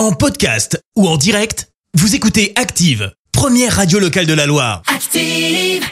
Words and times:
En 0.00 0.12
podcast 0.12 0.82
ou 0.96 1.06
en 1.06 1.18
direct, 1.18 1.68
vous 1.92 2.14
écoutez 2.14 2.54
Active, 2.56 3.12
première 3.32 3.76
radio 3.76 3.98
locale 3.98 4.24
de 4.24 4.32
la 4.32 4.46
Loire. 4.46 4.80
Active. 4.86 5.84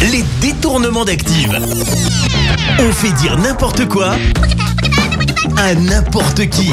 Les 0.00 0.24
détournements 0.40 1.04
d'Active. 1.04 1.54
On 2.78 2.90
fait 2.90 3.12
dire 3.20 3.36
n'importe 3.36 3.86
quoi 3.86 4.16
à 5.58 5.74
n'importe 5.74 6.48
qui. 6.48 6.72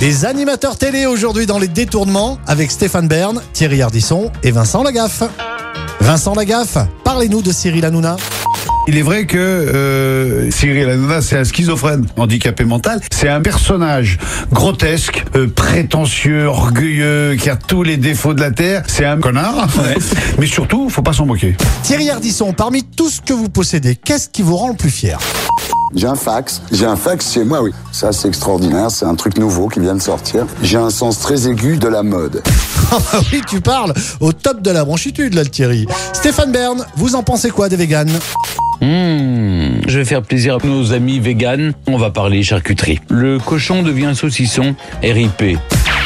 Des 0.00 0.24
animateurs 0.24 0.76
télé 0.76 1.06
aujourd'hui 1.06 1.46
dans 1.46 1.60
les 1.60 1.68
détournements 1.68 2.40
avec 2.48 2.72
Stéphane 2.72 3.06
Bern, 3.06 3.40
Thierry 3.52 3.82
Ardisson 3.82 4.32
et 4.42 4.50
Vincent 4.50 4.82
Lagaffe. 4.82 5.22
Vincent 6.00 6.34
Lagaffe, 6.34 6.78
parlez-nous 7.04 7.40
de 7.40 7.52
Cyril 7.52 7.84
Hanouna. 7.84 8.16
Il 8.88 8.96
est 8.96 9.02
vrai 9.02 9.26
que 9.26 9.36
euh, 9.36 10.50
Cyril 10.52 10.88
Hanouna, 10.88 11.20
c'est 11.20 11.36
un 11.36 11.42
schizophrène 11.42 12.06
handicapé 12.16 12.64
mental. 12.64 13.00
C'est 13.12 13.28
un 13.28 13.40
personnage 13.40 14.18
grotesque, 14.52 15.24
euh, 15.34 15.48
prétentieux, 15.48 16.46
orgueilleux, 16.46 17.34
qui 17.34 17.50
a 17.50 17.56
tous 17.56 17.82
les 17.82 17.96
défauts 17.96 18.32
de 18.32 18.40
la 18.40 18.52
terre. 18.52 18.84
C'est 18.86 19.04
un 19.04 19.18
connard. 19.18 19.68
Mais 20.38 20.46
surtout, 20.46 20.88
faut 20.88 21.02
pas 21.02 21.12
s'en 21.12 21.26
moquer. 21.26 21.56
Thierry 21.82 22.10
Ardisson, 22.10 22.52
parmi 22.52 22.84
tout 22.84 23.10
ce 23.10 23.20
que 23.20 23.32
vous 23.32 23.48
possédez, 23.48 23.96
qu'est-ce 23.96 24.28
qui 24.28 24.42
vous 24.42 24.56
rend 24.56 24.68
le 24.68 24.76
plus 24.76 24.90
fier? 24.90 25.18
J'ai 25.94 26.06
un 26.06 26.14
fax. 26.14 26.62
J'ai 26.72 26.84
un 26.86 26.96
fax 26.96 27.32
chez 27.32 27.44
moi, 27.44 27.62
oui. 27.62 27.72
Ça, 27.92 28.12
c'est 28.12 28.28
extraordinaire. 28.28 28.90
C'est 28.90 29.04
un 29.06 29.14
truc 29.14 29.38
nouveau 29.38 29.68
qui 29.68 29.80
vient 29.80 29.94
de 29.94 30.02
sortir. 30.02 30.46
J'ai 30.62 30.78
un 30.78 30.90
sens 30.90 31.20
très 31.20 31.48
aigu 31.48 31.76
de 31.76 31.88
la 31.88 32.02
mode. 32.02 32.42
Ah 32.92 32.98
bah 33.12 33.18
oui, 33.32 33.40
tu 33.48 33.60
parles 33.60 33.92
au 34.20 34.32
top 34.32 34.62
de 34.62 34.70
la 34.70 34.84
branchitude 34.84 35.34
là, 35.34 35.44
Thierry. 35.44 35.88
Stéphane 36.12 36.52
Bern, 36.52 36.86
vous 36.94 37.16
en 37.16 37.24
pensez 37.24 37.50
quoi 37.50 37.68
des 37.68 37.74
véganes? 37.74 38.12
Mmh, 38.80 39.88
je 39.88 39.98
vais 39.98 40.04
faire 40.04 40.22
plaisir 40.22 40.58
à 40.62 40.64
nos 40.64 40.92
amis 40.92 41.18
véganes. 41.18 41.72
On 41.88 41.98
va 41.98 42.10
parler 42.10 42.44
charcuterie. 42.44 43.00
Le 43.08 43.40
cochon 43.40 43.82
devient 43.82 44.12
saucisson 44.14 44.76
RIP. 45.02 45.58